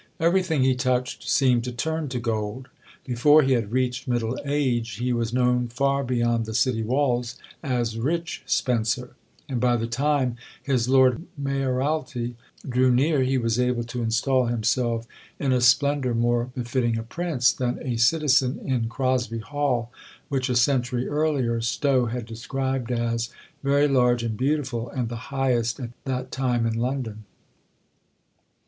[0.19, 2.69] Everything he touched seemed to "turn to gold";
[3.05, 7.99] before he had reached middle age he was known far beyond the city walls as
[7.99, 9.11] "Rich Spencer";
[9.47, 12.35] and by the time his Lord Mayoralty
[12.67, 15.05] drew near he was able to instal himself
[15.39, 19.91] in a splendour more befitting a Prince than a citizen, in Crosby Hall,
[20.29, 23.29] which a century earlier Stow had described as
[23.61, 27.25] "very large and beautiful, and the highest at that time in London."